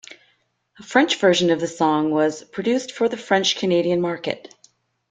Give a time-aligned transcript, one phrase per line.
[0.79, 4.51] A French version of the song was produced for the French Canadian market.